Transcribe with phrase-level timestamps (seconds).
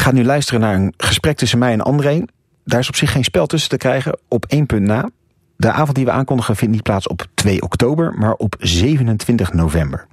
[0.00, 2.22] gaat nu luisteren naar een gesprek tussen mij en André.
[2.64, 5.10] Daar is op zich geen spel tussen te krijgen, op één punt na.
[5.56, 10.06] De avond die we aankondigen vindt niet plaats op 2 oktober, maar op 27 november.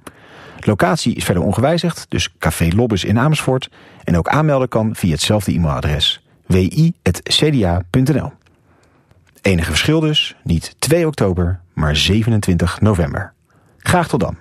[0.60, 3.70] Locatie is verder ongewijzigd, dus Café Lobbes in Amersfoort.
[4.04, 8.32] En ook aanmelden kan via hetzelfde e-mailadres wi.cda.nl.
[9.42, 13.32] Enige verschil dus, niet 2 oktober, maar 27 november.
[13.78, 14.36] Graag tot dan.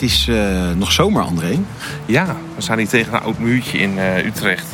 [0.00, 1.58] Het is uh, nog zomer, André.
[2.06, 4.66] Ja, we staan hier tegen een oud muurtje in uh, Utrecht.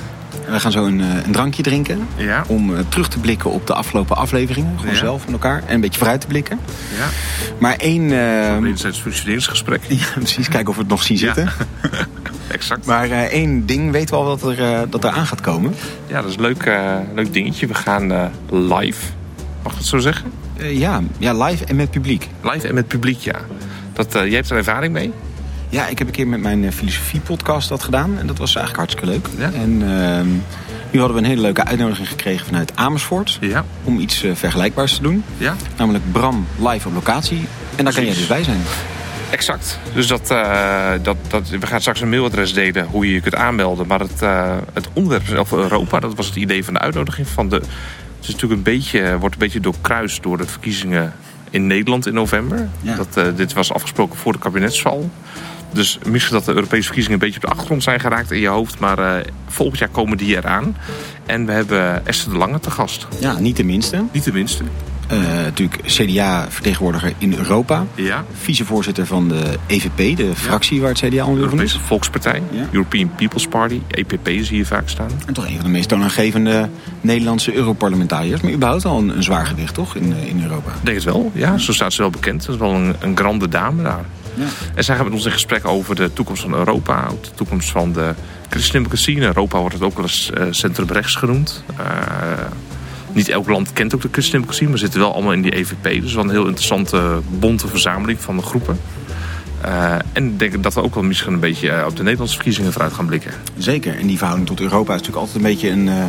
[0.48, 2.08] We gaan zo een, uh, een drankje drinken.
[2.16, 2.44] Ja.
[2.46, 4.78] Om terug te blikken op de afgelopen afleveringen.
[4.78, 4.98] Gewoon ja.
[5.00, 5.62] zelf met elkaar.
[5.66, 6.60] En een beetje vooruit te blikken.
[6.96, 7.06] Ja.
[7.58, 8.10] Maar één...
[8.66, 9.82] Is het functioneringsgesprek.
[9.88, 10.48] Ja, precies.
[10.48, 11.48] Kijken of we het nog zien zitten.
[12.48, 12.86] exact.
[12.86, 15.74] Maar één ding weten we al dat er, dat er aan gaat komen.
[16.06, 16.70] Ja, dat is een leuk,
[17.14, 17.66] leuk dingetje.
[17.66, 19.06] We gaan live.
[19.62, 20.32] Mag ik dat zo zeggen?
[20.58, 21.02] ja.
[21.18, 22.28] ja, live en met publiek.
[22.42, 23.36] Live en met publiek, ja.
[23.96, 25.12] Dat, uh, jij hebt er ervaring mee?
[25.68, 28.18] Ja, ik heb een keer met mijn filosofie-podcast dat gedaan.
[28.18, 29.28] En dat was eigenlijk hartstikke leuk.
[29.38, 29.58] Ja?
[29.60, 30.34] En uh,
[30.90, 33.38] nu hadden we een hele leuke uitnodiging gekregen vanuit Amersfoort.
[33.40, 33.64] Ja.
[33.84, 35.24] Om iets uh, vergelijkbaars te doen.
[35.38, 35.56] Ja.
[35.76, 37.46] Namelijk Bram live op locatie.
[37.76, 38.60] En daar kan jij dus bij zijn.
[39.30, 39.78] Exact.
[39.94, 43.34] Dus dat, uh, dat, dat, we gaan straks een mailadres delen hoe je je kunt
[43.34, 43.86] aanmelden.
[43.86, 47.28] Maar het, uh, het onderwerp of Europa, dat was het idee van de uitnodiging.
[47.28, 47.66] Van de, het
[48.20, 51.12] is natuurlijk een beetje, wordt een beetje doorkruist door de verkiezingen
[51.56, 52.68] in Nederland in november.
[52.80, 52.96] Ja.
[52.96, 55.10] Dat, uh, dit was afgesproken voor de kabinetsval.
[55.72, 58.48] Dus misschien dat de Europese verkiezingen een beetje op de achtergrond zijn geraakt in je
[58.48, 58.78] hoofd.
[58.78, 59.14] Maar uh,
[59.46, 60.76] volgend jaar komen die eraan.
[61.26, 63.06] En we hebben Esther de Lange te gast.
[63.20, 64.04] Ja, niet de minste.
[64.12, 64.64] Niet de minste.
[65.12, 67.84] Uh, natuurlijk CDA-vertegenwoordiger in Europa.
[67.94, 68.24] Ja.
[68.40, 70.82] Vicevoorzitter van de EVP, de fractie ja.
[70.82, 71.42] waar het CDA onder van is.
[71.42, 72.66] Europese Volkspartij, ja.
[72.70, 75.10] European People's Party, EPP zie je vaak staan.
[75.26, 76.68] En toch een van de meest toonaangevende
[77.00, 78.40] Nederlandse Europarlementariërs.
[78.40, 80.70] Maar überhaupt al een, een zwaar gewicht, toch, in, in Europa?
[80.70, 81.58] Ik denk het wel, ja.
[81.58, 82.46] Zo staat ze wel bekend.
[82.46, 84.04] Dat is wel een, een grande dame daar.
[84.34, 84.46] Ja.
[84.74, 87.08] En zij gaan met ons in gesprek over de toekomst van Europa.
[87.20, 88.14] De toekomst van de
[88.48, 89.16] christendemocratie.
[89.16, 91.64] In Europa wordt het ook wel eens uh, centrum-rechts genoemd.
[91.70, 91.86] Uh,
[93.16, 96.02] niet elk land kent ook de christendemocratie, maar zitten wel allemaal in die EVP.
[96.02, 98.80] Dus wel een heel interessante, bonte verzameling van de groepen.
[99.64, 102.72] Uh, en ik denk dat we ook wel misschien een beetje op de Nederlandse verkiezingen
[102.72, 103.32] vooruit gaan blikken.
[103.58, 103.98] Zeker.
[103.98, 106.04] En die verhouding tot Europa is natuurlijk altijd een beetje een uh,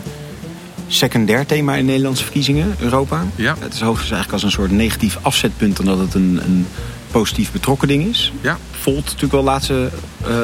[0.87, 3.25] secundair thema in Nederlandse verkiezingen, Europa.
[3.35, 3.55] Ja.
[3.59, 5.77] Het is hoogstens eigenlijk als een soort negatief afzetpunt...
[5.77, 6.67] dan dat het een, een
[7.11, 8.33] positief betrokken ding is.
[8.41, 8.57] Ja.
[8.71, 9.89] Volt natuurlijk wel laatste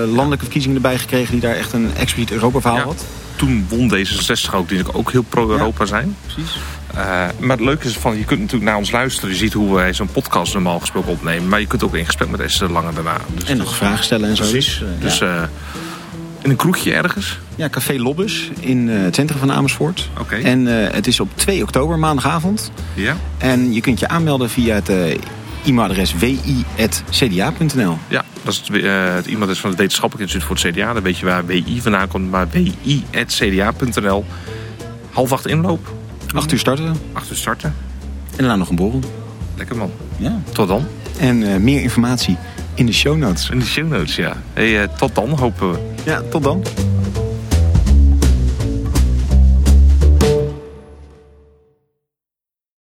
[0.08, 1.32] landelijke verkiezingen erbij gekregen...
[1.32, 2.84] die daar echt een expliciet Europa-verhaal ja.
[2.86, 3.06] had
[3.46, 6.16] toen won D66 ook, die ook heel pro-Europa ja, zijn.
[6.26, 6.56] Precies.
[6.96, 7.00] Uh,
[7.40, 9.30] maar het leuke is van, je kunt natuurlijk naar ons luisteren.
[9.30, 11.50] Je ziet hoe wij zo'n podcast normaal gesproken opnemen.
[11.50, 13.18] Maar je kunt ook in gesprek met Esther Lange daarna.
[13.34, 14.44] Dus en nog vragen stellen en zo.
[14.44, 14.80] Precies.
[14.80, 15.44] Dus, uh, dus uh,
[16.42, 17.40] in een kroegje ergens?
[17.56, 20.10] Ja, Café Lobbes in het centrum van Amersfoort.
[20.12, 20.22] Oké.
[20.22, 20.42] Okay.
[20.42, 20.66] En
[20.96, 22.72] het is op 2 oktober, maandagavond.
[22.94, 23.18] Ja.
[23.38, 24.90] En je kunt je aanmelden via het
[25.66, 27.98] e-mailadres wi.cda.nl.
[28.08, 30.94] Ja, dat is het, uh, het e-mailadres van het Wetenschappelijk Instituut voor het CDA.
[30.94, 34.26] Dan weet je waar WI vandaan komt, maar wi.cda.nl.
[35.12, 35.92] Half acht inloop.
[36.36, 36.96] Acht uur starten.
[37.14, 37.76] Acht uur starten.
[38.30, 39.00] En daarna nog een borrel.
[39.56, 39.92] Lekker man.
[40.18, 40.42] Ja.
[40.52, 40.88] Tot dan.
[41.20, 42.38] En uh, meer informatie
[42.74, 43.50] in de show notes.
[43.50, 44.34] In de show notes, ja.
[44.54, 45.80] Hey, uh, tot dan, hopen we.
[46.04, 46.64] Ja, tot dan.